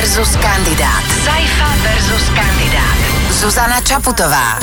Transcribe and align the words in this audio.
versus 0.00 0.36
kandidát. 0.36 1.04
Saifa 1.24 1.68
versus 1.82 2.24
kandidát. 2.34 2.96
Zuzana 3.40 3.80
Čaputová. 3.82 4.58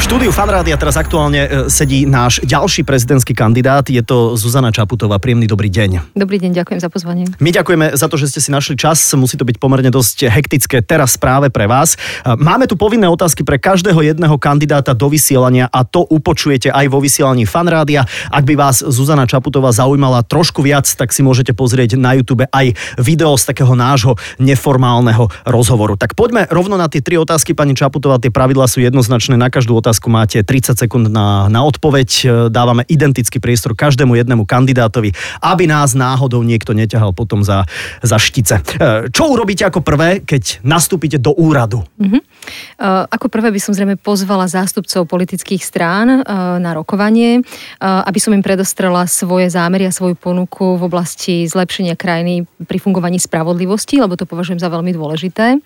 V 0.00 0.08
štúdiu 0.08 0.32
Fanrádia 0.32 0.80
teraz 0.80 0.96
aktuálne 0.96 1.44
e, 1.44 1.48
sedí 1.68 2.08
náš 2.08 2.40
ďalší 2.40 2.88
prezidentský 2.88 3.36
kandidát. 3.36 3.84
Je 3.84 4.00
to 4.00 4.32
Zuzana 4.32 4.72
Čaputová. 4.72 5.20
Príjemný 5.20 5.44
dobrý 5.44 5.68
deň. 5.68 6.16
Dobrý 6.16 6.40
deň, 6.40 6.56
ďakujem 6.56 6.80
za 6.80 6.88
pozvanie. 6.88 7.28
My 7.36 7.52
ďakujeme 7.52 7.92
za 7.92 8.08
to, 8.08 8.16
že 8.16 8.32
ste 8.32 8.40
si 8.40 8.48
našli 8.48 8.80
čas. 8.80 8.96
Musí 9.12 9.36
to 9.36 9.44
byť 9.44 9.60
pomerne 9.60 9.92
dosť 9.92 10.32
hektické 10.32 10.80
teraz 10.80 11.20
práve 11.20 11.52
pre 11.52 11.68
vás. 11.68 12.00
E, 12.24 12.32
Máme 12.32 12.64
tu 12.64 12.80
povinné 12.80 13.12
otázky 13.12 13.44
pre 13.44 13.60
každého 13.60 14.00
jedného 14.00 14.40
kandidáta 14.40 14.96
do 14.96 15.12
vysielania 15.12 15.68
a 15.68 15.84
to 15.84 16.08
upočujete 16.08 16.72
aj 16.72 16.88
vo 16.88 17.04
vysielaní 17.04 17.44
Fanrádia. 17.44 18.08
Ak 18.32 18.48
by 18.48 18.56
vás 18.56 18.80
Zuzana 18.80 19.28
Čaputová 19.28 19.68
zaujímala 19.68 20.24
trošku 20.24 20.64
viac, 20.64 20.88
tak 20.88 21.12
si 21.12 21.20
môžete 21.20 21.52
pozrieť 21.52 22.00
na 22.00 22.16
YouTube 22.16 22.48
aj 22.48 22.72
video 22.96 23.36
z 23.36 23.52
takého 23.52 23.76
nášho 23.76 24.16
neformálneho 24.40 25.28
rozhovoru. 25.44 26.00
Tak 26.00 26.16
poďme 26.16 26.48
rovno 26.48 26.80
na 26.80 26.88
tie 26.88 27.04
tri 27.04 27.20
otázky, 27.20 27.52
pani 27.52 27.76
Čaputová. 27.76 28.16
Tie 28.16 28.32
pravidlá 28.32 28.64
sú 28.64 28.80
jednoznačné. 28.80 29.36
Na 29.36 29.52
každú 29.52 29.76
otázku 29.76 29.89
máte 30.12 30.38
30 30.44 30.78
sekúnd 30.78 31.10
na, 31.10 31.50
na 31.50 31.66
odpoveď. 31.66 32.10
E, 32.22 32.26
Dávame 32.52 32.86
identický 32.86 33.42
priestor 33.42 33.74
každému 33.74 34.14
jednému 34.14 34.46
kandidátovi, 34.46 35.10
aby 35.42 35.64
nás 35.66 35.98
náhodou 35.98 36.46
niekto 36.46 36.70
neťahal 36.70 37.10
potom 37.10 37.42
za, 37.42 37.66
za 38.04 38.20
štice. 38.20 38.60
E, 38.60 39.10
Čo 39.10 39.34
urobíte 39.34 39.66
ako 39.66 39.82
prvé, 39.82 40.22
keď 40.22 40.62
nastúpite 40.62 41.16
do 41.18 41.34
úradu? 41.34 41.82
Uh, 42.00 43.04
Ako 43.10 43.28
prvé 43.28 43.52
by 43.52 43.60
som 43.60 43.72
zrejme 43.76 43.96
pozvala 44.00 44.48
zástupcov 44.48 45.08
politických 45.08 45.60
strán 45.60 46.22
na 46.60 46.72
rokovanie, 46.72 47.44
aby 47.80 48.18
som 48.18 48.32
im 48.32 48.44
predostrela 48.44 49.04
svoje 49.06 49.52
zámery 49.52 49.88
a 49.88 49.92
svoju 49.92 50.16
ponuku 50.16 50.76
v 50.80 50.82
oblasti 50.88 51.44
zlepšenia 51.44 51.94
krajiny 51.96 52.48
pri 52.64 52.78
fungovaní 52.80 53.20
spravodlivosti, 53.20 54.00
lebo 54.00 54.16
to 54.16 54.24
považujem 54.24 54.60
za 54.60 54.72
veľmi 54.72 54.92
dôležité. 54.96 55.60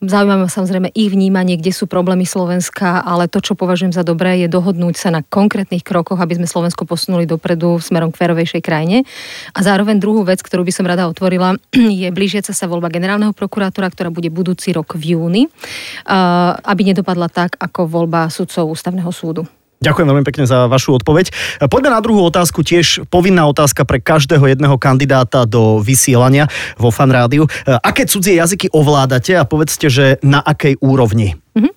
Zaujíma 0.00 0.36
ma 0.40 0.48
samozrejme 0.48 0.92
ich 0.96 1.10
vnímanie, 1.12 1.60
kde 1.60 1.72
sú 1.72 1.84
problémy 1.88 2.24
Slovenska, 2.24 2.79
ale 2.80 3.28
to, 3.28 3.44
čo 3.44 3.52
považujem 3.52 3.92
za 3.92 4.00
dobré, 4.00 4.40
je 4.40 4.48
dohodnúť 4.48 4.96
sa 4.96 5.08
na 5.12 5.20
konkrétnych 5.20 5.84
krokoch, 5.84 6.16
aby 6.16 6.40
sme 6.40 6.48
Slovensko 6.48 6.88
posunuli 6.88 7.28
dopredu 7.28 7.76
smerom 7.78 8.08
k 8.10 8.18
férovejšej 8.24 8.62
krajine. 8.64 9.04
A 9.52 9.60
zároveň 9.60 10.00
druhú 10.00 10.24
vec, 10.24 10.40
ktorú 10.40 10.64
by 10.64 10.72
som 10.72 10.88
rada 10.88 11.06
otvorila, 11.06 11.60
je 12.02 12.08
blížiaca 12.08 12.56
sa 12.56 12.64
voľba 12.70 12.88
generálneho 12.88 13.36
prokurátora, 13.36 13.92
ktorá 13.92 14.08
bude 14.08 14.32
budúci 14.32 14.72
rok 14.72 14.96
v 14.96 15.14
júni, 15.16 15.42
uh, 15.46 16.56
aby 16.64 16.90
nedopadla 16.94 17.28
tak, 17.28 17.60
ako 17.60 17.86
voľba 17.86 18.32
sudcov 18.32 18.72
ústavného 18.72 19.12
súdu. 19.12 19.44
Ďakujem 19.80 20.12
veľmi 20.12 20.28
pekne 20.28 20.44
za 20.44 20.68
vašu 20.68 21.00
odpoveď. 21.00 21.32
Poďme 21.72 21.96
na 21.96 22.04
druhú 22.04 22.20
otázku, 22.28 22.60
tiež 22.60 23.08
povinná 23.08 23.48
otázka 23.48 23.88
pre 23.88 23.96
každého 23.96 24.44
jedného 24.44 24.76
kandidáta 24.76 25.48
do 25.48 25.80
vysielania 25.80 26.52
vo 26.76 26.92
Fan 26.92 27.08
Rádiu. 27.08 27.48
Aké 27.64 28.04
cudzie 28.04 28.36
jazyky 28.36 28.68
ovládate 28.76 29.40
a 29.40 29.48
povedzte, 29.48 29.88
že 29.88 30.20
na 30.20 30.44
akej 30.44 30.76
úrovni? 30.84 31.40
Mhm. 31.50 31.70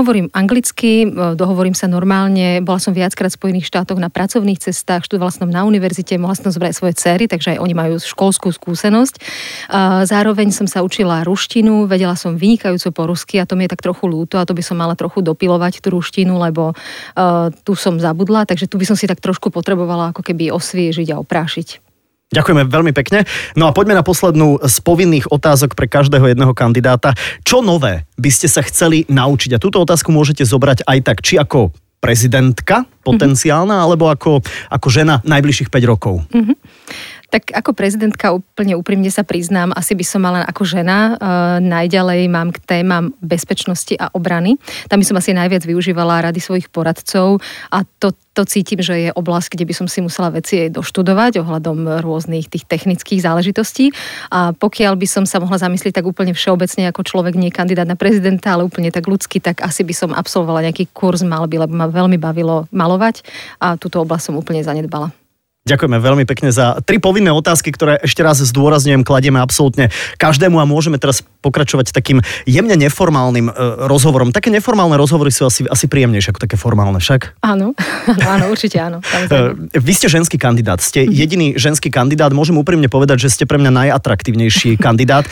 Hovorím 0.00 0.26
anglicky, 0.32 1.04
e, 1.04 1.36
dohovorím 1.36 1.76
sa 1.76 1.84
normálne, 1.84 2.64
bola 2.64 2.80
som 2.80 2.96
viackrát 2.96 3.28
v 3.28 3.36
Spojených 3.36 3.68
štátoch 3.68 4.00
na 4.00 4.08
pracovných 4.08 4.56
cestách, 4.56 5.04
študovala 5.04 5.28
som 5.28 5.48
na 5.52 5.68
univerzite, 5.68 6.16
mohla 6.16 6.32
som 6.32 6.48
zobrať 6.48 6.72
svoje 6.72 6.94
cery, 6.96 7.28
takže 7.28 7.56
aj 7.56 7.58
oni 7.60 7.74
majú 7.76 7.94
školskú 8.00 8.48
skúsenosť. 8.48 9.14
E, 9.16 9.20
Zároveň 10.08 10.50
som 10.56 10.64
sa 10.64 10.80
učila 10.80 11.20
ruštinu, 11.22 11.84
vedela 11.84 12.16
som 12.16 12.34
vynikajúco 12.34 12.88
po 12.96 13.02
rusky 13.12 13.36
a 13.36 13.44
to 13.44 13.54
mi 13.54 13.68
je 13.68 13.72
tak 13.76 13.84
trochu 13.84 14.08
ľúto 14.08 14.40
a 14.40 14.48
to 14.48 14.56
by 14.56 14.64
som 14.64 14.80
mala 14.80 14.96
trochu 14.96 15.20
dopilovať 15.20 15.84
tú 15.84 15.92
ruštinu, 15.92 16.40
lebo 16.40 16.72
uh, 16.72 17.52
tu 17.64 17.76
som 17.76 18.00
zabudla, 18.00 18.48
takže 18.48 18.66
tu 18.66 18.80
by 18.80 18.88
som 18.88 18.96
si 18.96 19.04
tak 19.04 19.20
trošku 19.20 19.52
potrebovala 19.52 20.10
ako 20.10 20.24
keby 20.24 20.48
osviežiť 20.50 21.12
a 21.12 21.20
oprášiť. 21.20 21.89
Ďakujeme 22.30 22.62
veľmi 22.70 22.92
pekne. 22.94 23.26
No 23.58 23.66
a 23.66 23.74
poďme 23.74 23.98
na 23.98 24.06
poslednú 24.06 24.62
z 24.62 24.76
povinných 24.86 25.26
otázok 25.34 25.74
pre 25.74 25.90
každého 25.90 26.30
jedného 26.30 26.54
kandidáta. 26.54 27.10
Čo 27.42 27.58
nové 27.58 28.06
by 28.14 28.30
ste 28.30 28.46
sa 28.46 28.62
chceli 28.62 29.02
naučiť? 29.10 29.58
A 29.58 29.62
túto 29.62 29.82
otázku 29.82 30.14
môžete 30.14 30.46
zobrať 30.46 30.86
aj 30.86 30.98
tak, 31.02 31.18
či 31.26 31.42
ako 31.42 31.74
prezidentka 31.98 32.88
potenciálna, 33.04 33.76
mm-hmm. 33.76 33.86
alebo 33.90 34.04
ako, 34.08 34.40
ako 34.72 34.88
žena 34.88 35.18
najbližších 35.26 35.68
5 35.68 35.90
rokov. 35.90 36.22
Mm-hmm. 36.32 36.56
Tak 37.30 37.54
ako 37.54 37.70
prezidentka 37.78 38.34
úplne 38.34 38.74
úprimne 38.74 39.06
sa 39.06 39.22
priznám, 39.22 39.70
asi 39.78 39.94
by 39.94 40.02
som 40.02 40.26
mala 40.26 40.42
ako 40.42 40.66
žena. 40.66 41.14
E, 41.14 41.62
najďalej 41.62 42.26
mám 42.26 42.50
k 42.50 42.58
témam 42.66 43.14
bezpečnosti 43.22 43.94
a 43.94 44.10
obrany. 44.10 44.58
Tam 44.90 44.98
by 44.98 45.06
som 45.06 45.14
asi 45.14 45.30
najviac 45.30 45.62
využívala 45.62 46.26
rady 46.26 46.42
svojich 46.42 46.66
poradcov 46.74 47.38
a 47.70 47.86
to, 48.02 48.10
to 48.34 48.42
cítim, 48.50 48.82
že 48.82 48.94
je 48.98 49.10
oblasť, 49.14 49.54
kde 49.54 49.64
by 49.70 49.74
som 49.78 49.86
si 49.86 50.02
musela 50.02 50.34
veci 50.34 50.66
aj 50.66 50.74
doštudovať 50.74 51.38
ohľadom 51.38 52.02
rôznych 52.02 52.50
tých 52.50 52.66
technických 52.66 53.22
záležitostí. 53.22 53.94
A 54.34 54.50
pokiaľ 54.50 54.98
by 54.98 55.06
som 55.06 55.22
sa 55.22 55.38
mohla 55.38 55.62
zamyslieť 55.62 56.02
tak 56.02 56.10
úplne 56.10 56.34
všeobecne 56.34 56.90
ako 56.90 57.06
človek, 57.06 57.38
nie 57.38 57.54
kandidát 57.54 57.86
na 57.86 57.94
prezidenta, 57.94 58.58
ale 58.58 58.66
úplne 58.66 58.90
tak 58.90 59.06
ľudský, 59.06 59.38
tak 59.38 59.62
asi 59.62 59.86
by 59.86 59.94
som 59.94 60.10
absolvovala 60.10 60.66
nejaký 60.66 60.90
kurz 60.90 61.22
malby, 61.22 61.62
lebo 61.62 61.78
ma 61.78 61.86
veľmi 61.86 62.18
bavilo 62.18 62.66
malovať 62.74 63.22
a 63.62 63.78
túto 63.78 64.02
oblasť 64.02 64.34
som 64.34 64.34
úplne 64.34 64.66
zanedbala. 64.66 65.19
Ďakujeme 65.70 66.02
veľmi 66.02 66.24
pekne 66.26 66.50
za 66.50 66.82
tri 66.82 66.98
povinné 66.98 67.30
otázky, 67.30 67.70
ktoré 67.70 68.02
ešte 68.02 68.26
raz 68.26 68.42
zdôrazňujem, 68.42 69.06
kladieme 69.06 69.38
absolútne 69.38 69.94
každému 70.18 70.58
a 70.58 70.66
môžeme 70.66 70.98
teraz 70.98 71.22
pokračovať 71.40 71.92
takým 71.96 72.20
jemne 72.44 72.76
neformálnym 72.76 73.48
e, 73.48 73.52
rozhovorom. 73.88 74.30
Také 74.30 74.52
neformálne 74.52 74.94
rozhovory 75.00 75.32
sú 75.32 75.48
asi, 75.48 75.64
asi 75.66 75.88
príjemnejšie 75.88 76.36
ako 76.36 76.40
také 76.44 76.56
formálne, 76.60 77.00
však? 77.00 77.40
Áno, 77.40 77.72
áno, 78.06 78.24
áno 78.36 78.44
určite 78.52 78.76
áno. 78.76 79.00
E, 79.00 79.56
vy 79.76 79.92
ste 79.96 80.12
ženský 80.12 80.36
kandidát, 80.36 80.84
ste 80.84 81.04
mm-hmm. 81.04 81.16
jediný 81.16 81.46
ženský 81.56 81.88
kandidát, 81.88 82.30
môžem 82.36 82.56
úprimne 82.60 82.86
povedať, 82.92 83.26
že 83.26 83.32
ste 83.32 83.44
pre 83.48 83.56
mňa 83.56 83.72
najatraktívnejší 83.72 84.76
kandidát. 84.84 85.24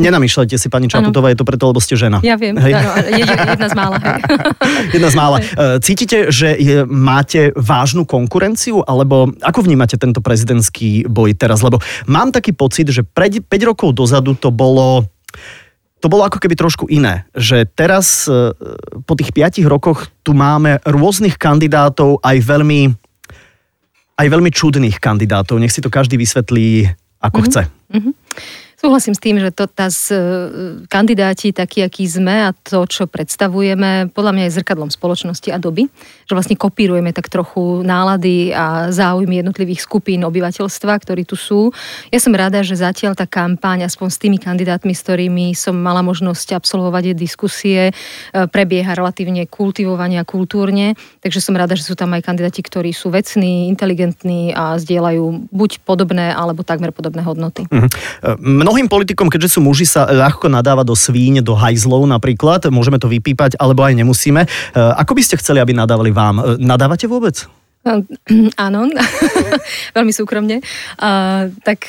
Nenamýšľajte 0.00 0.56
si, 0.56 0.66
pani 0.72 0.88
Čaputová, 0.88 1.30
je 1.30 1.38
to 1.38 1.46
preto, 1.46 1.68
lebo 1.68 1.78
ste 1.78 1.94
žena. 1.94 2.24
Ja 2.24 2.40
viem, 2.40 2.56
hej. 2.56 2.72
áno, 2.72 2.90
jedna 3.12 3.68
z 3.68 3.76
mála. 3.76 3.96
Hej. 4.00 4.16
jedna 4.96 5.08
z 5.12 5.16
mála. 5.16 5.36
E, 5.38 5.44
cítite, 5.84 6.32
že 6.32 6.56
je, 6.56 6.88
máte 6.88 7.52
vážnu 7.52 8.08
konkurenciu, 8.08 8.80
alebo 8.82 9.28
ako 9.44 9.68
vnímate 9.68 10.00
tento 10.00 10.24
prezidentský 10.24 11.04
boj 11.04 11.36
teraz? 11.36 11.60
Lebo 11.60 11.84
mám 12.08 12.32
taký 12.32 12.56
pocit, 12.56 12.88
že 12.88 13.04
pred 13.04 13.44
5 13.44 13.68
rokov 13.68 13.92
dozadu 13.92 14.32
to 14.32 14.48
bolo 14.48 15.04
to 15.98 16.06
bolo 16.06 16.22
ako 16.26 16.38
keby 16.38 16.54
trošku 16.54 16.86
iné, 16.86 17.26
že 17.34 17.66
teraz 17.66 18.30
e, 18.30 18.54
po 19.02 19.14
tých 19.18 19.34
5 19.34 19.66
rokoch 19.66 20.06
tu 20.22 20.34
máme 20.34 20.78
rôznych 20.86 21.34
kandidátov, 21.34 22.22
aj 22.22 22.38
veľmi, 22.38 22.94
aj 24.18 24.26
veľmi 24.30 24.50
čudných 24.54 25.02
kandidátov. 25.02 25.58
Nech 25.58 25.74
si 25.74 25.82
to 25.82 25.90
každý 25.90 26.14
vysvetlí, 26.14 26.86
ako 27.18 27.38
mm-hmm. 27.42 27.46
chce. 27.50 27.62
Mm-hmm. 27.66 28.12
Súhlasím 28.78 29.10
s 29.10 29.18
tým, 29.18 29.42
že 29.42 29.50
to, 29.50 29.66
tá 29.66 29.90
z, 29.90 30.14
e, 30.14 30.18
kandidáti, 30.86 31.50
takí, 31.50 31.82
akí 31.82 32.06
sme 32.06 32.46
a 32.46 32.54
to, 32.54 32.86
čo 32.86 33.10
predstavujeme, 33.10 34.14
podľa 34.14 34.30
mňa 34.38 34.44
je 34.46 34.56
zrkadlom 34.62 34.86
spoločnosti 34.94 35.50
a 35.50 35.58
doby. 35.58 35.90
Že 36.30 36.32
vlastne 36.38 36.54
kopírujeme 36.54 37.10
tak 37.10 37.26
trochu 37.26 37.82
nálady 37.82 38.54
a 38.54 38.94
záujmy 38.94 39.42
jednotlivých 39.42 39.82
skupín 39.82 40.22
obyvateľstva, 40.22 40.94
ktorí 40.94 41.26
tu 41.26 41.34
sú. 41.34 41.74
Ja 42.14 42.22
som 42.22 42.30
rada, 42.30 42.62
že 42.62 42.78
zatiaľ 42.78 43.18
tá 43.18 43.26
kampaň, 43.26 43.82
aspoň 43.82 44.08
s 44.14 44.18
tými 44.22 44.38
kandidátmi, 44.38 44.94
s 44.94 45.02
ktorými 45.02 45.58
som 45.58 45.74
mala 45.74 46.06
možnosť 46.06 46.54
absolvovať 46.54 47.18
diskusie, 47.18 47.90
e, 47.90 47.92
prebieha 48.46 48.94
relatívne 48.94 49.42
kultivovane 49.50 50.22
a 50.22 50.24
kultúrne. 50.24 50.94
Takže 51.18 51.42
som 51.42 51.58
rada, 51.58 51.74
že 51.74 51.82
sú 51.82 51.98
tam 51.98 52.14
aj 52.14 52.22
kandidáti, 52.22 52.62
ktorí 52.62 52.94
sú 52.94 53.10
vecní, 53.10 53.66
inteligentní 53.74 54.54
a 54.54 54.78
zdieľajú 54.78 55.50
buď 55.50 55.82
podobné 55.82 56.30
alebo 56.30 56.62
takmer 56.62 56.94
podobné 56.94 57.26
hodnoty. 57.26 57.66
Mm-hmm 57.66 58.67
mnohým 58.68 58.84
politikom, 58.84 59.32
keďže 59.32 59.56
sú 59.56 59.64
muži, 59.64 59.88
sa 59.88 60.04
ľahko 60.04 60.52
nadáva 60.52 60.84
do 60.84 60.92
svíň, 60.92 61.40
do 61.40 61.56
hajzlov 61.56 62.04
napríklad. 62.04 62.68
Môžeme 62.68 63.00
to 63.00 63.08
vypípať, 63.08 63.56
alebo 63.56 63.80
aj 63.80 63.96
nemusíme. 63.96 64.44
E, 64.44 64.48
ako 64.76 65.16
by 65.16 65.22
ste 65.24 65.40
chceli, 65.40 65.64
aby 65.64 65.72
nadávali 65.72 66.12
vám? 66.12 66.36
E, 66.36 66.42
nadávate 66.60 67.08
vôbec? 67.08 67.48
Áno, 68.68 68.92
veľmi 69.96 70.12
súkromne. 70.12 70.60
Uh, 71.00 71.48
tak 71.64 71.88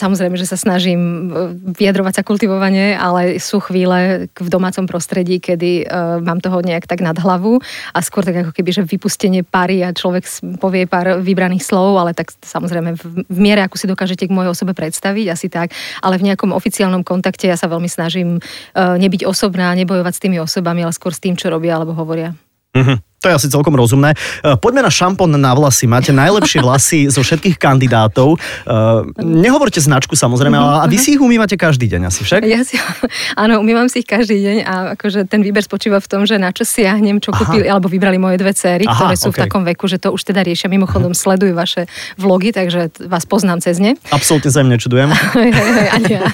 Samozrejme, 0.00 0.32
že 0.40 0.48
sa 0.48 0.56
snažím 0.56 1.28
e, 1.28 1.52
vyjadrovať 1.76 2.20
sa 2.20 2.22
kultivovane, 2.24 2.96
ale 2.96 3.36
sú 3.36 3.60
chvíle 3.60 4.32
v 4.32 4.48
domácom 4.48 4.88
prostredí, 4.88 5.36
kedy 5.36 5.84
uh, 5.84 6.16
mám 6.24 6.40
toho 6.40 6.64
nejak 6.64 6.88
tak 6.88 7.04
nad 7.04 7.12
hlavu 7.20 7.60
a 7.92 7.98
skôr 8.00 8.24
tak 8.24 8.40
ako 8.40 8.52
keby, 8.56 8.70
že 8.72 8.82
vypustenie 8.88 9.44
pary 9.44 9.84
a 9.84 9.92
človek 9.92 10.24
povie 10.56 10.88
pár 10.88 11.20
vybraných 11.20 11.66
slov, 11.66 12.00
ale 12.00 12.16
tak 12.16 12.32
samozrejme 12.32 12.96
v, 12.96 13.02
v 13.28 13.38
miere, 13.38 13.60
ako 13.60 13.76
si 13.76 13.90
dokážete 13.90 14.24
k 14.24 14.32
mojej 14.32 14.48
osobe 14.48 14.72
predstaviť, 14.72 15.26
asi 15.28 15.52
tak, 15.52 15.76
ale 16.00 16.16
v 16.16 16.32
nejakom 16.32 16.56
oficiálnom 16.56 17.04
kontakte 17.04 17.50
ja 17.50 17.60
sa 17.60 17.68
veľmi 17.68 17.90
snažím 17.90 18.40
uh, 18.40 18.96
nebyť 18.96 19.28
osobná, 19.28 19.76
nebojovať 19.76 20.12
s 20.16 20.22
tými 20.22 20.38
osobami, 20.40 20.80
ale 20.80 20.96
skôr 20.96 21.12
s 21.12 21.20
tým, 21.20 21.36
čo 21.36 21.52
robia 21.52 21.76
alebo 21.76 21.92
hovoria. 21.92 22.32
Mm-hmm. 22.72 23.09
To 23.20 23.28
je 23.28 23.36
asi 23.36 23.48
celkom 23.52 23.76
rozumné. 23.76 24.16
Uh, 24.40 24.56
poďme 24.56 24.80
na 24.80 24.88
šampón 24.88 25.28
na 25.28 25.52
vlasy. 25.52 25.84
Máte 25.84 26.08
najlepšie 26.08 26.62
vlasy 26.66 27.12
zo 27.12 27.20
všetkých 27.20 27.60
kandidátov. 27.60 28.40
Uh, 28.64 29.04
nehovorte 29.20 29.76
značku 29.76 30.16
samozrejme, 30.16 30.56
ale 30.56 30.72
a 30.80 30.86
vy 30.88 30.96
si 30.96 31.16
ich 31.16 31.20
umývate 31.20 31.60
každý 31.60 31.84
deň 31.84 32.08
asi 32.08 32.24
však? 32.24 32.40
Ja 32.48 32.64
si, 32.64 32.80
áno, 33.42 33.60
umývam 33.60 33.92
si 33.92 34.00
ich 34.00 34.08
každý 34.08 34.40
deň 34.40 34.56
a 34.64 34.74
akože 34.96 35.28
ten 35.28 35.44
výber 35.44 35.60
spočíva 35.60 36.00
v 36.00 36.08
tom, 36.08 36.24
že 36.24 36.40
na 36.40 36.48
čo 36.48 36.64
siahnem, 36.64 37.20
čo 37.20 37.36
kúpili, 37.36 37.68
alebo 37.68 37.92
vybrali 37.92 38.16
moje 38.16 38.40
dve 38.40 38.56
céry, 38.56 38.88
Aha, 38.88 38.96
ktoré 38.96 39.14
sú 39.20 39.28
okay. 39.28 39.36
v 39.36 39.42
takom 39.44 39.62
veku, 39.68 39.84
že 39.84 40.00
to 40.00 40.16
už 40.16 40.24
teda 40.24 40.40
riešia. 40.40 40.72
Mimochodom 40.72 41.12
sledujú 41.12 41.52
vaše 41.52 41.92
vlogy, 42.16 42.56
takže 42.56 42.88
vás 43.04 43.28
poznám 43.28 43.60
cez 43.60 43.76
ne. 43.76 44.00
Absolútne 44.08 44.48
sa 44.48 44.64
im 44.64 44.72
nečudujem. 44.72 45.12
Ani 45.96 46.16
ja. 46.16 46.24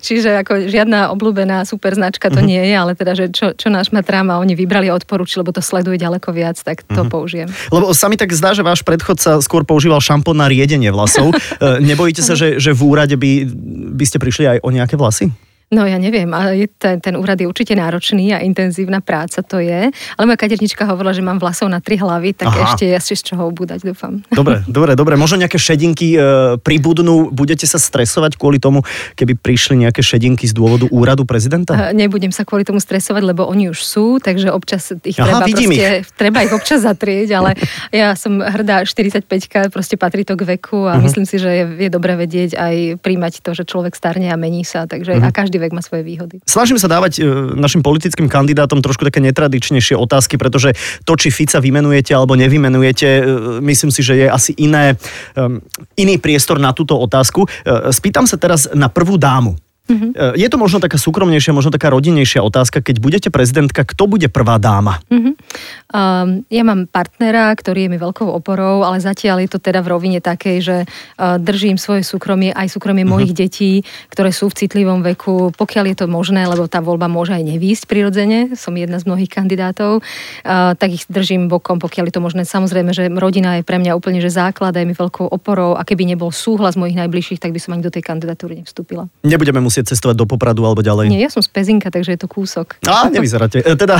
Čiže 0.00 0.40
ako 0.40 0.64
žiadna 0.64 1.12
obľúbená 1.12 1.68
super 1.68 1.92
značka 1.92 2.32
to 2.32 2.40
nie 2.40 2.64
je, 2.72 2.72
ale 2.72 2.96
teda, 2.96 3.12
že 3.12 3.28
čo, 3.28 3.52
čo 3.52 3.68
náš 3.68 3.92
matrám 3.92 4.32
a 4.32 4.40
oni 4.40 4.56
vybrali 4.56 4.88
a 4.88 4.96
odporúčili, 4.96 5.44
lebo 5.44 5.52
to 5.52 5.60
sledujú 5.60 5.89
ďaleko 5.96 6.28
viac, 6.30 6.60
tak 6.60 6.84
to 6.84 7.02
uh-huh. 7.02 7.10
použijem. 7.10 7.48
Lebo 7.72 7.90
sa 7.96 8.06
mi 8.06 8.20
tak 8.20 8.30
zdá, 8.36 8.52
že 8.52 8.62
váš 8.62 8.84
predchodca 8.84 9.40
skôr 9.40 9.64
používal 9.64 9.98
šampón 9.98 10.38
na 10.38 10.46
riedenie 10.46 10.92
vlasov. 10.92 11.32
E, 11.60 11.76
nebojíte 11.82 12.24
sa, 12.24 12.32
že, 12.38 12.56
že 12.56 12.72
v 12.72 12.82
úrade 12.88 13.16
by, 13.20 13.44
by 13.92 14.04
ste 14.06 14.16
prišli 14.16 14.44
aj 14.48 14.58
o 14.64 14.70
nejaké 14.72 14.96
vlasy? 14.96 15.28
No 15.70 15.86
ja 15.86 16.02
neviem, 16.02 16.26
ale 16.34 16.66
ten, 16.66 16.98
ten 16.98 17.14
úrad 17.14 17.38
je 17.38 17.46
určite 17.46 17.78
náročný 17.78 18.34
a 18.34 18.42
intenzívna 18.42 18.98
práca 18.98 19.38
to 19.38 19.62
je. 19.62 19.94
Ale 20.18 20.24
moja 20.26 20.42
kadernička 20.42 20.82
hovorila, 20.82 21.14
že 21.14 21.22
mám 21.22 21.38
vlasov 21.38 21.70
na 21.70 21.78
tri 21.78 21.94
hlavy, 21.94 22.34
tak 22.34 22.50
Aha. 22.50 22.74
ešte 22.74 22.90
asi 22.90 23.14
z 23.14 23.22
čoho 23.30 23.46
obúdať, 23.54 23.86
dúfam. 23.86 24.18
Dobre, 24.34 24.66
dobre, 24.66 24.98
dobre. 24.98 25.14
Možno 25.14 25.38
nejaké 25.38 25.62
šedinky 25.62 26.18
e, 26.18 26.18
pribudnú. 26.58 27.30
Budete 27.30 27.70
sa 27.70 27.78
stresovať 27.78 28.34
kvôli 28.34 28.58
tomu, 28.58 28.82
keby 29.14 29.38
prišli 29.38 29.86
nejaké 29.86 30.02
šedinky 30.02 30.50
z 30.50 30.58
dôvodu 30.58 30.90
úradu 30.90 31.22
prezidenta? 31.22 31.94
E, 31.94 31.94
nebudem 31.94 32.34
sa 32.34 32.42
kvôli 32.42 32.66
tomu 32.66 32.82
stresovať, 32.82 33.22
lebo 33.22 33.46
oni 33.46 33.70
už 33.70 33.78
sú, 33.78 34.18
takže 34.18 34.50
občas 34.50 34.90
ich 35.06 35.22
Aha, 35.22 35.38
treba 35.38 35.54
proste, 35.54 35.86
ich. 36.02 36.10
treba 36.18 36.38
ich 36.42 36.50
občas 36.50 36.82
zatrieť, 36.82 37.30
ale 37.38 37.54
ja 37.94 38.18
som 38.18 38.42
hrdá 38.42 38.82
45 38.82 39.22
proste 39.70 39.94
patrí 39.94 40.26
to 40.26 40.34
k 40.34 40.58
veku 40.58 40.90
a 40.90 40.98
uh-huh. 40.98 41.06
myslím 41.06 41.22
si, 41.22 41.38
že 41.38 41.46
je, 41.46 41.64
je 41.86 41.90
dobre 41.94 42.18
vedieť 42.18 42.58
aj 42.58 42.74
príjmať 42.98 43.38
to, 43.46 43.54
že 43.54 43.62
človek 43.62 43.94
starne 43.94 44.26
a 44.26 44.34
mení 44.34 44.66
sa, 44.66 44.90
takže 44.90 45.14
uh-huh. 45.14 45.30
a 45.30 45.30
každý 45.30 45.59
vek 45.60 45.76
má 45.76 45.84
svoje 45.84 46.02
výhody. 46.02 46.40
Snažím 46.48 46.80
sa 46.80 46.88
dávať 46.88 47.20
e, 47.20 47.28
našim 47.54 47.84
politickým 47.84 48.26
kandidátom 48.26 48.80
trošku 48.80 49.04
také 49.04 49.20
netradičnejšie 49.20 49.94
otázky, 49.94 50.40
pretože 50.40 50.72
to, 51.04 51.12
či 51.14 51.28
Fica 51.28 51.60
vymenujete 51.60 52.16
alebo 52.16 52.34
nevymenujete, 52.34 53.08
e, 53.08 53.22
myslím 53.60 53.92
si, 53.92 54.00
že 54.00 54.14
je 54.16 54.26
asi 54.26 54.52
iné, 54.58 54.96
iný 55.94 56.16
priestor 56.18 56.56
na 56.56 56.72
túto 56.72 56.96
otázku. 56.96 57.44
E, 57.44 57.92
spýtam 57.92 58.24
sa 58.24 58.40
teraz 58.40 58.72
na 58.72 58.88
prvú 58.88 59.20
dámu. 59.20 59.54
Mm-hmm. 59.90 60.38
Je 60.38 60.46
to 60.46 60.56
možno 60.56 60.78
taká 60.78 60.94
súkromnejšia, 61.02 61.50
možno 61.50 61.74
taká 61.74 61.90
rodinnejšia 61.90 62.46
otázka. 62.46 62.78
Keď 62.78 63.02
budete 63.02 63.28
prezidentka, 63.34 63.82
kto 63.82 64.06
bude 64.06 64.30
prvá 64.30 64.62
dáma? 64.62 65.02
Mm-hmm. 65.10 65.34
Um, 65.90 66.46
ja 66.46 66.62
mám 66.62 66.86
partnera, 66.86 67.50
ktorý 67.50 67.90
je 67.90 67.90
mi 67.90 67.98
veľkou 67.98 68.30
oporou, 68.30 68.86
ale 68.86 69.02
zatiaľ 69.02 69.42
je 69.42 69.50
to 69.50 69.58
teda 69.58 69.82
v 69.82 69.90
rovine 69.90 70.22
takej, 70.22 70.56
že 70.62 70.76
uh, 70.86 71.42
držím 71.42 71.74
svoje 71.82 72.06
súkromie, 72.06 72.54
aj 72.54 72.70
súkromie 72.70 73.02
mm-hmm. 73.02 73.10
mojich 73.10 73.34
detí, 73.34 73.72
ktoré 74.14 74.30
sú 74.30 74.46
v 74.54 74.62
citlivom 74.62 75.02
veku, 75.02 75.50
pokiaľ 75.58 75.84
je 75.90 75.96
to 75.98 76.06
možné, 76.06 76.46
lebo 76.46 76.70
tá 76.70 76.78
voľba 76.78 77.10
môže 77.10 77.34
aj 77.34 77.42
nevýsť 77.42 77.90
prirodzene, 77.90 78.54
som 78.54 78.78
jedna 78.78 79.02
z 79.02 79.10
mnohých 79.10 79.34
kandidátov, 79.34 79.98
uh, 79.98 80.78
tak 80.78 80.94
ich 80.94 81.10
držím 81.10 81.50
bokom, 81.50 81.82
pokiaľ 81.82 82.06
je 82.06 82.14
to 82.14 82.22
možné. 82.22 82.46
Samozrejme, 82.46 82.94
že 82.94 83.10
rodina 83.10 83.58
je 83.58 83.66
pre 83.66 83.82
mňa 83.82 83.98
úplne 83.98 84.22
že 84.22 84.30
základ, 84.30 84.78
je 84.78 84.86
mi 84.86 84.94
veľkou 84.94 85.26
oporou 85.26 85.74
a 85.74 85.82
keby 85.82 86.06
nebol 86.06 86.30
súhlas 86.30 86.78
mojich 86.78 86.94
najbližších, 86.94 87.42
tak 87.42 87.50
by 87.50 87.58
som 87.58 87.74
ani 87.74 87.82
do 87.82 87.90
tej 87.90 88.06
kandidatúry 88.06 88.62
nevstúpila. 88.62 89.10
Nebudeme 89.26 89.58
musieť 89.58 89.79
musieť 89.80 89.96
cestovať 89.96 90.16
do 90.20 90.28
Popradu 90.28 90.60
alebo 90.68 90.84
ďalej? 90.84 91.08
Nie, 91.08 91.24
ja 91.24 91.32
som 91.32 91.40
z 91.40 91.48
Pezinka, 91.48 91.88
takže 91.88 92.12
je 92.12 92.20
to 92.20 92.28
kúsok. 92.28 92.76
Á, 92.84 93.08
nevyzeráte. 93.08 93.64
E, 93.64 93.72
teda... 93.72 93.96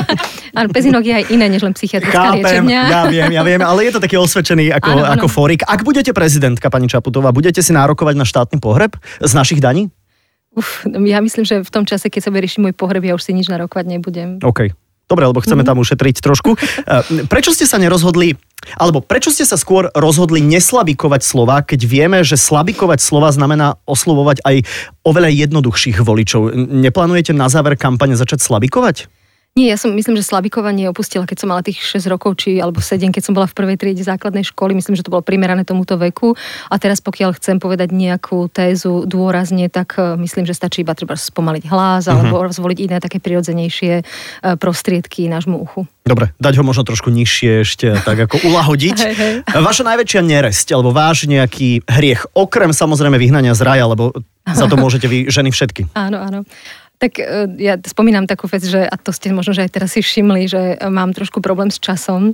Áno, 0.58 0.70
Pezinok 0.70 1.02
je 1.02 1.14
aj 1.18 1.24
iné, 1.34 1.50
než 1.50 1.66
len 1.66 1.74
psychiatrická 1.74 2.38
Chápem, 2.38 2.46
liečebňa. 2.46 2.80
Ja 2.86 3.02
viem, 3.10 3.30
ja 3.34 3.42
viem, 3.42 3.60
ale 3.60 3.90
je 3.90 3.98
to 3.98 4.00
taký 4.00 4.16
osvedčený 4.22 4.70
ako, 4.78 4.88
áno, 4.94 5.02
áno. 5.02 5.14
ako 5.18 5.26
fórik. 5.26 5.66
Ak 5.66 5.82
budete 5.82 6.14
prezidentka, 6.14 6.70
pani 6.70 6.86
Čaputová, 6.86 7.34
budete 7.34 7.58
si 7.60 7.74
nárokovať 7.74 8.14
na 8.14 8.24
štátny 8.24 8.62
pohreb 8.62 8.94
z 9.18 9.32
našich 9.34 9.58
daní? 9.58 9.90
Uf, 10.56 10.88
ja 10.88 11.20
myslím, 11.20 11.44
že 11.44 11.60
v 11.60 11.70
tom 11.74 11.84
čase, 11.84 12.08
keď 12.08 12.22
sa 12.22 12.30
vyrieši 12.32 12.64
môj 12.64 12.72
pohreb, 12.72 13.04
ja 13.04 13.12
už 13.12 13.26
si 13.26 13.36
nič 13.36 13.50
narokovať 13.50 13.84
nebudem. 13.92 14.40
OK. 14.40 14.72
Dobre, 15.06 15.22
lebo 15.28 15.38
chceme 15.38 15.62
mm-hmm. 15.62 15.76
tam 15.76 15.82
ušetriť 15.84 16.16
trošku. 16.18 16.50
E, 16.56 17.28
prečo 17.28 17.52
ste 17.52 17.68
sa 17.68 17.78
nerozhodli, 17.78 18.34
alebo 18.74 18.98
prečo 18.98 19.30
ste 19.30 19.46
sa 19.46 19.54
skôr 19.54 19.92
rozhodli 19.94 20.42
neslabikovať 20.42 21.22
slova, 21.22 21.62
keď 21.62 21.80
vieme, 21.86 22.18
že 22.26 22.34
slabikovať 22.34 22.98
slova 22.98 23.30
znamená 23.30 23.78
oslovovať 23.86 24.42
aj 24.42 24.56
oveľa 25.06 25.30
jednoduchších 25.46 26.02
voličov? 26.02 26.56
Neplánujete 26.56 27.30
na 27.30 27.46
záver 27.46 27.78
kampane 27.78 28.18
začať 28.18 28.42
slabikovať? 28.42 29.06
Nie, 29.56 29.72
ja 29.72 29.80
som 29.80 29.96
myslím, 29.96 30.20
že 30.20 30.28
slabikovanie 30.28 30.84
opustila, 30.84 31.24
keď 31.24 31.40
som 31.40 31.48
mala 31.48 31.64
tých 31.64 31.80
6 31.80 32.12
rokov, 32.12 32.36
či 32.44 32.60
alebo 32.60 32.84
7, 32.84 33.08
keď 33.08 33.24
som 33.24 33.32
bola 33.32 33.48
v 33.48 33.56
prvej 33.56 33.80
triede 33.80 34.04
základnej 34.04 34.44
školy. 34.44 34.76
Myslím, 34.76 35.00
že 35.00 35.00
to 35.00 35.08
bolo 35.08 35.24
primerané 35.24 35.64
tomuto 35.64 35.96
veku. 35.96 36.36
A 36.68 36.76
teraz, 36.76 37.00
pokiaľ 37.00 37.40
chcem 37.40 37.56
povedať 37.56 37.88
nejakú 37.88 38.52
tézu 38.52 39.08
dôrazne, 39.08 39.72
tak 39.72 39.96
e, 39.96 40.20
myslím, 40.20 40.44
že 40.44 40.52
stačí 40.52 40.84
iba 40.84 40.92
treba 40.92 41.16
spomaliť 41.16 41.72
hlas 41.72 42.04
uh-huh. 42.04 42.36
alebo 42.36 42.44
zvoliť 42.52 42.78
iné 42.84 42.96
také 43.00 43.16
prirodzenejšie 43.16 43.92
e, 43.96 44.04
prostriedky 44.60 45.24
nášmu 45.32 45.56
uchu. 45.56 45.88
Dobre, 46.04 46.36
dať 46.36 46.60
ho 46.60 46.62
možno 46.62 46.84
trošku 46.84 47.08
nižšie 47.08 47.64
ešte, 47.64 47.96
tak 48.04 48.28
ako 48.28 48.36
ulahodiť. 48.52 48.96
hej, 49.08 49.14
hej. 49.16 49.34
Vaša 49.56 49.88
najväčšia 49.88 50.20
neresť, 50.20 50.76
alebo 50.76 50.92
váš 50.92 51.24
nejaký 51.24 51.80
hriech, 51.88 52.28
okrem 52.36 52.76
samozrejme 52.76 53.16
vyhnania 53.16 53.56
z 53.56 53.64
raja, 53.64 53.88
lebo 53.88 54.12
za 54.46 54.68
to 54.68 54.76
môžete 54.76 55.08
vy 55.10 55.26
ženy 55.32 55.48
všetky. 55.50 55.90
Áno, 55.96 56.22
áno. 56.22 56.46
Tak 56.96 57.20
e, 57.20 57.24
ja 57.60 57.76
spomínam 57.76 58.24
takú 58.24 58.48
vec, 58.48 58.64
že, 58.64 58.80
a 58.88 58.96
to 58.96 59.12
ste 59.12 59.28
možno, 59.28 59.52
že 59.52 59.68
aj 59.68 59.70
teraz 59.76 59.92
si 59.92 60.00
všimli, 60.00 60.42
že 60.48 60.60
mám 60.88 61.12
trošku 61.12 61.44
problém 61.44 61.68
s 61.68 61.76
časom. 61.76 62.32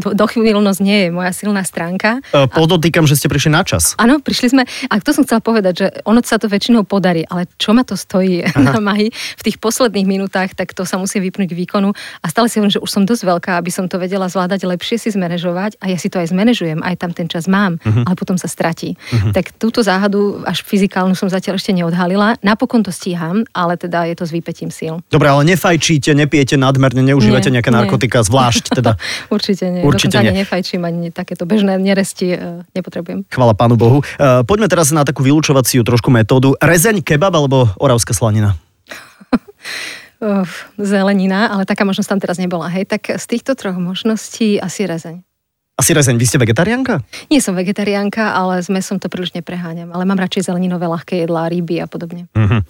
Dochvíľnosť 0.00 0.80
nie 0.80 0.98
je 1.04 1.08
moja 1.12 1.32
silná 1.36 1.60
stránka. 1.68 2.24
E, 2.32 2.48
podotýkam, 2.48 3.04
že 3.04 3.20
ste 3.20 3.28
prišli 3.28 3.52
na 3.52 3.60
čas. 3.60 3.92
Áno, 4.00 4.24
prišli 4.24 4.56
sme. 4.56 4.62
A 4.88 4.96
to 5.04 5.12
som 5.12 5.28
chcela 5.28 5.44
povedať, 5.44 5.74
že 5.76 5.86
ono 6.08 6.24
sa 6.24 6.40
to 6.40 6.48
väčšinou 6.48 6.88
podarí, 6.88 7.28
ale 7.28 7.44
čo 7.60 7.76
ma 7.76 7.84
to 7.84 7.92
stojí 7.92 8.40
Aha. 8.48 8.56
na 8.56 8.80
mahy 8.80 9.12
v 9.12 9.42
tých 9.44 9.60
posledných 9.60 10.08
minútach, 10.08 10.56
tak 10.56 10.72
to 10.72 10.88
sa 10.88 10.96
musí 10.96 11.20
vypnúť 11.20 11.52
výkonu. 11.52 11.92
A 12.24 12.26
stále 12.32 12.48
si 12.48 12.56
hovorím, 12.56 12.72
že 12.72 12.80
už 12.80 12.88
som 12.88 13.04
dosť 13.04 13.22
veľká, 13.28 13.52
aby 13.60 13.68
som 13.68 13.84
to 13.84 14.00
vedela 14.00 14.32
zvládať, 14.32 14.64
lepšie 14.64 14.96
si 14.96 15.08
zmanéžovať. 15.12 15.76
A 15.84 15.92
ja 15.92 16.00
si 16.00 16.08
to 16.08 16.16
aj 16.16 16.32
zmanéžujem, 16.32 16.80
aj 16.80 16.96
tam 16.96 17.12
ten 17.12 17.28
čas 17.28 17.44
mám, 17.44 17.76
uh-huh. 17.84 18.08
ale 18.08 18.14
potom 18.16 18.40
sa 18.40 18.48
stratí. 18.48 18.96
Uh-huh. 18.96 19.36
Tak 19.36 19.60
túto 19.60 19.84
záhadu 19.84 20.40
až 20.48 20.64
fyzikálnu 20.64 21.12
som 21.12 21.28
zatiaľ 21.28 21.60
ešte 21.60 21.76
neodhalila. 21.76 22.40
Napokon 22.40 22.80
to 22.80 22.93
stíham, 22.94 23.42
ale 23.50 23.74
teda 23.74 24.06
je 24.06 24.14
to 24.14 24.24
s 24.24 24.30
výpetím 24.30 24.70
síl. 24.70 25.02
Dobre, 25.10 25.26
ale 25.26 25.42
nefajčíte, 25.42 26.14
nepijete 26.14 26.54
nadmerne, 26.54 27.02
neužívate 27.02 27.50
nie, 27.50 27.58
nejaké 27.58 27.74
narkotika, 27.74 28.22
nie. 28.22 28.26
zvlášť 28.30 28.64
teda. 28.78 28.94
Určite 29.34 29.66
nie. 29.74 29.82
Určite 29.82 30.22
nie. 30.22 30.30
ani 30.30 30.46
nefajčím, 30.46 30.86
ani 30.86 31.10
takéto 31.10 31.42
bežné 31.44 31.74
neresti 31.82 32.38
uh, 32.38 32.62
nepotrebujem. 32.72 33.26
Chvala 33.26 33.58
pánu 33.58 33.74
Bohu. 33.74 33.98
Uh, 34.16 34.46
poďme 34.46 34.70
teraz 34.70 34.94
na 34.94 35.02
takú 35.02 35.26
vylúčovaciu 35.26 35.82
trošku 35.82 36.14
metódu. 36.14 36.54
Rezeň, 36.62 37.02
kebab 37.02 37.34
alebo 37.34 37.66
oravská 37.82 38.14
slanina? 38.14 38.54
zelenina, 40.78 41.52
ale 41.52 41.66
taká 41.68 41.82
možnosť 41.84 42.08
tam 42.08 42.20
teraz 42.22 42.38
nebola. 42.38 42.70
Hej, 42.70 42.88
tak 42.88 43.10
z 43.10 43.24
týchto 43.26 43.58
troch 43.58 43.76
možností 43.76 44.56
asi 44.62 44.86
rezeň. 44.86 45.33
Asi 45.74 45.90
rezeň, 45.90 46.14
vy 46.14 46.26
ste 46.30 46.38
vegetariánka? 46.38 47.02
Nie 47.34 47.42
som 47.42 47.58
vegetariánka, 47.58 48.30
ale 48.30 48.62
s 48.62 48.70
mesom 48.70 49.02
to 49.02 49.10
príliš 49.10 49.34
nepreháňam. 49.34 49.90
Ale 49.90 50.06
mám 50.06 50.22
radšej 50.22 50.46
zeleninové 50.46 50.86
ľahké 50.86 51.26
jedlá, 51.26 51.50
ryby 51.50 51.82
a 51.82 51.90
podobne. 51.90 52.30
Mm-hmm. 52.30 52.60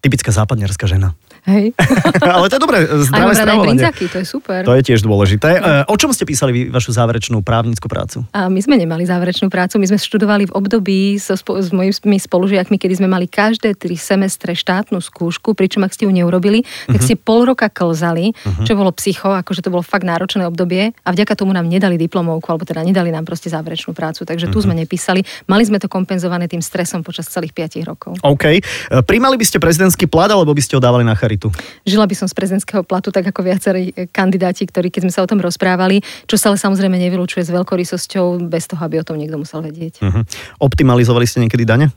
Typická 0.00 0.32
západňarská 0.32 0.88
žena. 0.88 1.12
Hej. 1.44 1.76
Ale 2.24 2.48
to 2.48 2.56
je 2.56 2.62
dobré, 2.62 2.78
zdravé 3.04 3.32
stravovanie. 3.36 3.84
to 3.92 4.18
je 4.24 4.26
super. 4.26 4.64
To 4.64 4.72
je 4.72 4.82
tiež 4.82 5.04
dôležité. 5.04 5.60
No. 5.60 5.92
O 5.92 5.96
čom 6.00 6.08
ste 6.16 6.24
písali 6.24 6.56
vy 6.56 6.60
vašu 6.72 6.96
záverečnú 6.96 7.44
právnickú 7.44 7.84
prácu? 7.84 8.24
A 8.32 8.48
my 8.48 8.60
sme 8.64 8.80
nemali 8.80 9.04
záverečnú 9.04 9.52
prácu, 9.52 9.76
my 9.76 9.86
sme 9.92 10.00
študovali 10.00 10.48
v 10.48 10.52
období 10.56 11.20
so, 11.20 11.36
s 11.36 11.68
mojimi 11.68 12.16
spolužiakmi, 12.16 12.80
kedy 12.80 13.04
sme 13.04 13.08
mali 13.12 13.28
každé 13.28 13.76
tri 13.76 13.92
semestre 14.00 14.56
štátnu 14.56 15.04
skúšku, 15.04 15.52
pričom 15.52 15.84
ak 15.84 15.92
ste 15.92 16.08
ju 16.08 16.16
neurobili, 16.16 16.64
tak 16.88 16.96
uh-huh. 16.96 17.04
ste 17.04 17.14
pol 17.20 17.44
roka 17.44 17.68
klzali, 17.68 18.32
uh-huh. 18.32 18.64
čo 18.64 18.72
bolo 18.72 18.88
psycho, 18.96 19.36
akože 19.36 19.60
to 19.60 19.68
bolo 19.68 19.84
fakt 19.84 20.08
náročné 20.08 20.48
obdobie 20.48 20.96
a 21.04 21.08
vďaka 21.12 21.36
tomu 21.36 21.52
nám 21.52 21.68
nedali 21.68 22.00
diplomovku, 22.00 22.48
alebo 22.48 22.64
teda 22.64 22.80
nedali 22.80 23.12
nám 23.12 23.28
proste 23.28 23.52
záverečnú 23.52 23.92
prácu, 23.92 24.24
takže 24.24 24.48
uh-huh. 24.48 24.56
tu 24.56 24.64
sme 24.64 24.72
nepísali. 24.72 25.20
Mali 25.44 25.68
sme 25.68 25.76
to 25.76 25.92
kompenzované 25.92 26.48
tým 26.48 26.64
stresom 26.64 27.04
počas 27.04 27.28
celých 27.28 27.52
5 27.52 27.84
rokov. 27.84 28.16
OK. 28.24 28.44
E, 28.48 28.60
primali 29.04 29.36
by 29.36 29.44
ste 29.44 29.60
prezidentský 29.60 30.08
plat, 30.08 30.32
alebo 30.32 30.56
by 30.56 30.62
ste 30.64 30.80
ho 30.80 30.80
dávali 30.80 31.04
na 31.04 31.12
charitu? 31.12 31.33
Charitu? 31.34 31.50
Žila 31.82 32.06
by 32.06 32.14
som 32.14 32.26
z 32.30 32.34
prezidentského 32.38 32.86
platu, 32.86 33.10
tak 33.10 33.26
ako 33.26 33.42
viacerí 33.42 33.90
eh, 33.90 34.06
kandidáti, 34.06 34.64
ktorí, 34.70 34.94
keď 34.94 35.10
sme 35.10 35.12
sa 35.12 35.20
o 35.26 35.28
tom 35.28 35.42
rozprávali, 35.42 36.00
čo 36.30 36.38
sa 36.38 36.54
ale 36.54 36.58
samozrejme 36.62 36.94
nevylučuje 36.94 37.42
s 37.42 37.50
veľkorysosťou, 37.50 38.46
bez 38.46 38.70
toho, 38.70 38.80
aby 38.86 39.02
o 39.02 39.06
tom 39.06 39.18
niekto 39.18 39.36
musel 39.36 39.60
vedieť. 39.60 40.00
Uh-huh. 40.00 40.22
Optimalizovali 40.62 41.26
ste 41.26 41.42
niekedy 41.42 41.66
dane? 41.66 41.90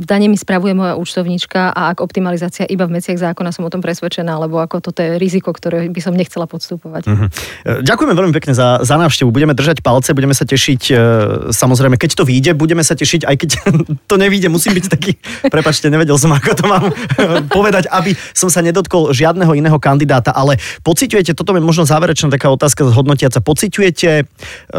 Dane 0.00 0.32
mi 0.32 0.36
spravuje 0.40 0.72
moja 0.72 0.96
účtovníčka 0.96 1.76
a 1.76 1.92
ak 1.92 2.00
optimalizácia 2.00 2.64
iba 2.64 2.88
v 2.88 2.96
meciach 2.96 3.20
zákona, 3.20 3.52
som 3.52 3.68
o 3.68 3.72
tom 3.72 3.84
presvedčená, 3.84 4.40
lebo 4.40 4.64
ako 4.64 4.80
toto 4.80 5.04
je 5.04 5.20
riziko, 5.20 5.52
ktoré 5.52 5.92
by 5.92 6.00
som 6.00 6.16
nechcela 6.16 6.48
podstupovať. 6.48 7.04
Uh-huh. 7.04 7.28
Ďakujeme 7.84 8.16
veľmi 8.16 8.32
pekne 8.32 8.56
za, 8.56 8.80
za 8.80 8.96
návštevu. 8.96 9.28
Budeme 9.28 9.52
držať 9.52 9.84
palce, 9.84 10.16
budeme 10.16 10.32
sa 10.32 10.48
tešiť, 10.48 10.82
e, 10.88 10.94
samozrejme, 11.52 12.00
keď 12.00 12.10
to 12.16 12.24
vyjde, 12.24 12.56
budeme 12.56 12.80
sa 12.80 12.96
tešiť, 12.96 13.28
aj 13.28 13.36
keď 13.36 13.50
to 14.10 14.14
nevíde, 14.16 14.48
musím 14.48 14.72
byť 14.72 14.88
taký, 14.88 15.20
prepačte, 15.52 15.92
nevedel 15.92 16.16
som, 16.16 16.32
ako 16.32 16.48
to 16.56 16.64
mám 16.64 16.88
povedať, 17.56 17.92
aby 17.92 18.16
som 18.32 18.48
sa 18.48 18.64
nedotkol 18.64 19.12
žiadneho 19.12 19.52
iného 19.52 19.76
kandidáta, 19.76 20.32
ale 20.32 20.56
pociťujete, 20.80 21.36
toto 21.36 21.52
je 21.52 21.60
možno 21.60 21.84
záverečná 21.84 22.32
taká 22.32 22.48
otázka 22.48 22.88
zhodnotiaca, 22.88 23.44
pociťujete 23.44 24.10
e, 24.16 24.24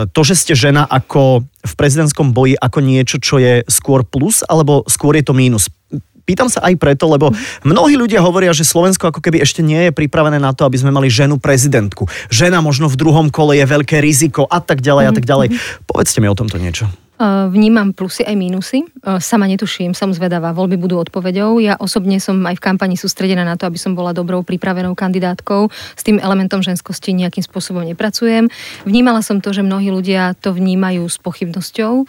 to, 0.10 0.22
že 0.26 0.34
ste 0.34 0.58
žena 0.58 0.90
ako 0.90 1.46
v 1.60 1.74
prezidentskom 1.76 2.32
boji 2.32 2.56
ako 2.56 2.80
niečo, 2.80 3.18
čo 3.20 3.38
je 3.42 3.64
skôr 3.68 4.08
plus, 4.08 4.42
alebo 4.48 4.88
skôr 4.88 5.20
je 5.20 5.26
to 5.28 5.34
mínus? 5.36 5.68
Pýtam 6.24 6.46
sa 6.46 6.62
aj 6.62 6.78
preto, 6.78 7.10
lebo 7.10 7.34
mnohí 7.66 7.98
ľudia 7.98 8.22
hovoria, 8.22 8.54
že 8.54 8.62
Slovensko 8.62 9.10
ako 9.10 9.18
keby 9.18 9.42
ešte 9.42 9.66
nie 9.66 9.90
je 9.90 9.92
pripravené 9.92 10.38
na 10.38 10.54
to, 10.54 10.62
aby 10.62 10.78
sme 10.78 10.94
mali 10.94 11.10
ženu 11.10 11.42
prezidentku. 11.42 12.06
Žena 12.30 12.62
možno 12.62 12.86
v 12.86 13.02
druhom 13.02 13.34
kole 13.34 13.58
je 13.58 13.66
veľké 13.66 13.98
riziko 13.98 14.46
a 14.46 14.62
tak 14.62 14.86
ďalej 14.86 15.06
a 15.10 15.14
tak 15.18 15.26
ďalej. 15.26 15.58
Povedzte 15.90 16.22
mi 16.22 16.30
o 16.30 16.38
tomto 16.38 16.62
niečo. 16.62 16.86
Vnímam 17.52 17.92
plusy 17.92 18.24
aj 18.24 18.36
mínusy. 18.40 18.88
Sama 19.20 19.44
netuším, 19.52 19.92
som 19.92 20.16
zvedavá. 20.16 20.56
Voľby 20.56 20.80
budú 20.80 21.04
odpovedou. 21.04 21.60
Ja 21.60 21.76
osobne 21.76 22.16
som 22.24 22.40
aj 22.48 22.56
v 22.56 22.64
kampani 22.64 22.96
sústredená 22.96 23.44
na 23.44 23.60
to, 23.60 23.68
aby 23.68 23.76
som 23.76 23.92
bola 23.92 24.16
dobrou 24.16 24.40
pripravenou 24.40 24.96
kandidátkou. 24.96 25.68
S 26.00 26.02
tým 26.08 26.16
elementom 26.24 26.64
ženskosti 26.64 27.12
nejakým 27.12 27.44
spôsobom 27.44 27.84
nepracujem. 27.84 28.48
Vnímala 28.88 29.20
som 29.20 29.44
to, 29.44 29.52
že 29.52 29.68
mnohí 29.68 29.92
ľudia 29.92 30.32
to 30.40 30.56
vnímajú 30.56 31.04
s 31.12 31.20
pochybnosťou, 31.20 32.08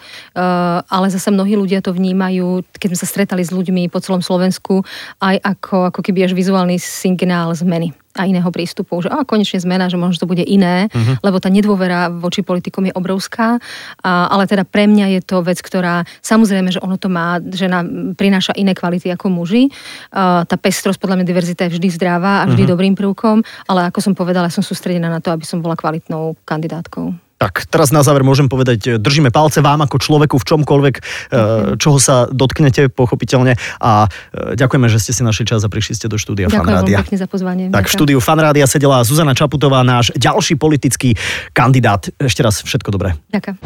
ale 0.87 1.05
zase 1.11 1.27
mnohí 1.27 1.59
ľudia 1.59 1.83
to 1.83 1.91
vnímajú, 1.91 2.63
keď 2.79 2.87
sme 2.95 3.01
sa 3.03 3.07
stretali 3.11 3.43
s 3.43 3.51
ľuďmi 3.51 3.91
po 3.91 3.99
celom 3.99 4.23
Slovensku, 4.23 4.87
aj 5.19 5.43
ako, 5.43 5.91
ako 5.91 5.99
keby 5.99 6.23
až 6.23 6.39
vizuálny 6.39 6.79
signál 6.79 7.51
zmeny 7.51 7.91
a 8.15 8.27
iného 8.27 8.47
prístupu, 8.51 8.99
že 8.99 9.07
a 9.07 9.23
konečne 9.23 9.63
zmena, 9.63 9.87
že 9.87 9.95
možno 9.95 10.23
to 10.23 10.31
bude 10.31 10.43
iné, 10.43 10.91
uh-huh. 10.91 11.23
lebo 11.23 11.39
tá 11.39 11.47
nedôvera 11.47 12.11
voči 12.11 12.43
politikom 12.43 12.91
je 12.91 12.93
obrovská, 12.95 13.57
a, 14.03 14.27
ale 14.27 14.47
teda 14.47 14.67
pre 14.67 14.87
mňa 14.87 15.19
je 15.19 15.21
to 15.23 15.39
vec, 15.43 15.59
ktorá 15.63 16.03
samozrejme, 16.19 16.75
že 16.75 16.83
ono 16.83 16.99
to 16.99 17.07
má, 17.07 17.39
že 17.39 17.71
nám 17.71 18.15
prináša 18.19 18.51
iné 18.59 18.75
kvality 18.75 19.07
ako 19.15 19.31
muži. 19.31 19.71
A, 20.11 20.43
tá 20.43 20.55
pestrosť, 20.59 20.99
podľa 20.99 21.23
mňa 21.23 21.29
diverzita 21.29 21.61
je 21.67 21.79
vždy 21.79 21.87
zdravá 21.95 22.43
a 22.43 22.49
vždy 22.51 22.67
uh-huh. 22.67 22.73
dobrým 22.75 22.95
prvkom, 22.99 23.43
ale 23.71 23.87
ako 23.87 23.99
som 24.03 24.13
povedala, 24.13 24.51
som 24.51 24.63
sústredená 24.63 25.07
na 25.07 25.23
to, 25.23 25.31
aby 25.31 25.47
som 25.47 25.63
bola 25.63 25.79
kvalitnou 25.79 26.35
kandidátkou. 26.43 27.30
Tak, 27.41 27.65
teraz 27.65 27.89
na 27.89 28.05
záver 28.05 28.21
môžem 28.21 28.45
povedať, 28.45 29.01
držíme 29.01 29.33
palce 29.33 29.65
vám 29.65 29.81
ako 29.81 29.97
človeku 29.97 30.37
v 30.37 30.45
čomkoľvek, 30.45 30.95
mm-hmm. 31.01 31.81
čoho 31.81 31.97
sa 31.97 32.29
dotknete, 32.29 32.93
pochopiteľne. 32.93 33.57
A 33.81 34.05
e, 34.05 34.53
ďakujeme, 34.53 34.85
že 34.85 35.01
ste 35.01 35.11
si 35.17 35.25
našli 35.25 35.49
čas 35.49 35.65
a 35.65 35.69
prišli 35.73 35.97
ste 35.97 36.05
do 36.05 36.21
štúdia 36.21 36.53
Ďakujem 36.53 36.61
Fanrádia. 36.61 37.01
Ďakujem 37.01 37.07
pekne 37.09 37.17
za 37.17 37.27
pozvanie. 37.27 37.65
Tak, 37.73 37.89
v 37.89 37.93
štúdiu 37.97 38.19
Fanrádia 38.21 38.69
sedela 38.69 39.01
Zuzana 39.01 39.33
Čaputová, 39.33 39.81
náš 39.81 40.13
ďalší 40.13 40.53
politický 40.61 41.17
kandidát. 41.57 42.13
Ešte 42.21 42.45
raz 42.45 42.61
všetko 42.61 42.93
dobré. 42.93 43.17
Ďakujem. 43.33 43.57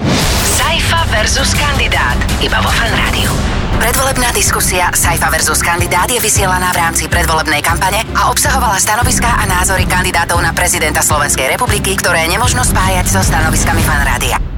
Saifa 0.47 1.03
versus 1.11 1.51
kandidát. 1.59 2.15
Iba 2.39 2.63
vo 2.63 2.71
Fanrádiu. 2.71 3.64
Predvolebná 3.75 4.31
diskusia 4.31 4.87
Saifa 4.95 5.27
versus 5.27 5.59
kandidát 5.59 6.07
je 6.07 6.19
vysielaná 6.23 6.71
v 6.71 6.79
rámci 6.79 7.11
predvolebnej 7.11 7.59
kampane 7.59 8.01
a 8.15 8.31
obsahovala 8.31 8.79
stanoviská 8.79 9.41
a 9.41 9.43
názory 9.43 9.83
kandidátov 9.83 10.39
na 10.39 10.55
prezidenta 10.55 11.03
Slovenskej 11.03 11.51
republiky, 11.51 11.99
ktoré 11.99 12.23
nemožno 12.31 12.63
spájať 12.63 13.05
so 13.11 13.19
stanoviskami 13.19 13.83
fanrádia. 13.83 14.54